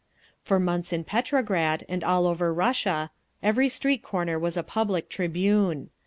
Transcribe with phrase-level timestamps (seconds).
[0.41, 3.11] For months in Petrograd, and all over Russia,
[3.43, 5.91] every street corner was a public tribune.